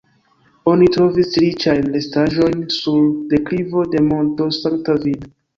[0.71, 3.05] Oni trovis riĉajn restaĵojn sur
[3.35, 5.33] deklivo de monto Sankta Vid.